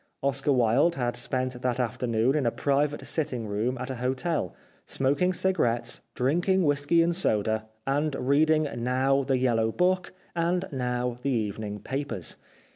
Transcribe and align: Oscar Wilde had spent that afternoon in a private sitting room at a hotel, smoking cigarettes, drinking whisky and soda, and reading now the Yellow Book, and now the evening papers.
Oscar 0.23 0.51
Wilde 0.51 0.95
had 0.95 1.15
spent 1.15 1.61
that 1.61 1.79
afternoon 1.79 2.33
in 2.35 2.47
a 2.47 2.51
private 2.51 3.05
sitting 3.05 3.45
room 3.45 3.77
at 3.77 3.91
a 3.91 3.97
hotel, 3.97 4.55
smoking 4.87 5.31
cigarettes, 5.31 6.01
drinking 6.15 6.63
whisky 6.63 7.03
and 7.03 7.15
soda, 7.15 7.67
and 7.85 8.15
reading 8.15 8.67
now 8.77 9.21
the 9.23 9.37
Yellow 9.37 9.71
Book, 9.71 10.11
and 10.35 10.65
now 10.71 11.19
the 11.21 11.29
evening 11.29 11.79
papers. 11.81 12.35